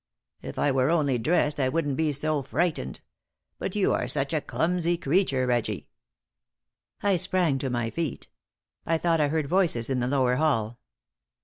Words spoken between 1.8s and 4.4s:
be so frightened. But you are such